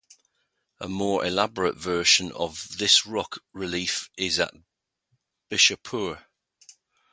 A 0.79 0.89
more 0.89 1.23
elaborate 1.23 1.75
version 1.77 2.31
of 2.31 2.75
this 2.79 3.05
rock 3.05 3.37
relief 3.53 4.09
is 4.17 4.39
at 4.39 4.51
Bishapur. 5.51 6.23